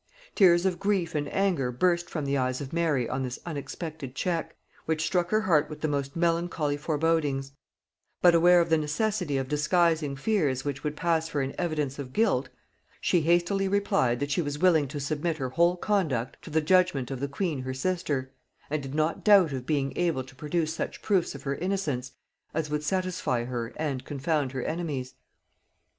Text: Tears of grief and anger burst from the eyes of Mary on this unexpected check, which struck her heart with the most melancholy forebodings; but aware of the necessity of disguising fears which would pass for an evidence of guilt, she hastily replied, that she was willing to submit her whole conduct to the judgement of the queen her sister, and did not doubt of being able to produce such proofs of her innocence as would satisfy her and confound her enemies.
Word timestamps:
Tears 0.33 0.65
of 0.65 0.79
grief 0.79 1.13
and 1.13 1.31
anger 1.31 1.71
burst 1.71 2.09
from 2.09 2.25
the 2.25 2.35
eyes 2.35 2.59
of 2.59 2.73
Mary 2.73 3.07
on 3.07 3.21
this 3.21 3.37
unexpected 3.45 4.15
check, 4.15 4.55
which 4.87 5.03
struck 5.05 5.29
her 5.29 5.41
heart 5.41 5.69
with 5.69 5.81
the 5.81 5.87
most 5.87 6.15
melancholy 6.15 6.75
forebodings; 6.75 7.51
but 8.19 8.33
aware 8.33 8.59
of 8.61 8.69
the 8.71 8.79
necessity 8.79 9.37
of 9.37 9.47
disguising 9.47 10.15
fears 10.15 10.65
which 10.65 10.83
would 10.83 10.95
pass 10.95 11.27
for 11.27 11.43
an 11.43 11.53
evidence 11.55 11.99
of 11.99 12.13
guilt, 12.13 12.49
she 12.99 13.21
hastily 13.21 13.67
replied, 13.67 14.19
that 14.19 14.31
she 14.31 14.41
was 14.41 14.57
willing 14.57 14.87
to 14.87 14.99
submit 14.99 15.37
her 15.37 15.49
whole 15.49 15.77
conduct 15.77 16.35
to 16.41 16.49
the 16.49 16.61
judgement 16.61 17.11
of 17.11 17.19
the 17.19 17.27
queen 17.27 17.59
her 17.61 17.71
sister, 17.75 18.31
and 18.71 18.81
did 18.81 18.95
not 18.95 19.23
doubt 19.23 19.53
of 19.53 19.67
being 19.67 19.93
able 19.95 20.23
to 20.23 20.33
produce 20.33 20.73
such 20.73 21.03
proofs 21.03 21.35
of 21.35 21.43
her 21.43 21.53
innocence 21.57 22.13
as 22.55 22.71
would 22.71 22.83
satisfy 22.83 23.43
her 23.43 23.71
and 23.75 24.03
confound 24.03 24.51
her 24.51 24.63
enemies. 24.63 25.13